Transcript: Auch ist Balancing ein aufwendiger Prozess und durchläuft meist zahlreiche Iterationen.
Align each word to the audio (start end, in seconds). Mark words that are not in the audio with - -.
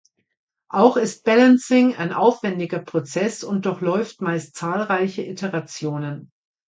Auch 0.71 0.97
ist 0.97 1.25
Balancing 1.25 1.95
ein 1.95 2.11
aufwendiger 2.11 2.79
Prozess 2.79 3.43
und 3.43 3.67
durchläuft 3.67 4.19
meist 4.19 4.55
zahlreiche 4.55 5.21
Iterationen. 5.21 6.31